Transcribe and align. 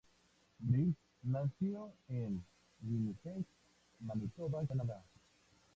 Brill 0.59 0.95
nació 1.21 1.93
en 2.09 2.43
Winnipeg, 2.81 3.45
Manitoba, 3.99 4.65
Canadá. 4.65 5.03